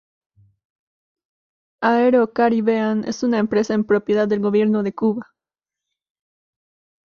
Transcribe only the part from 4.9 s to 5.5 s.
Cuba.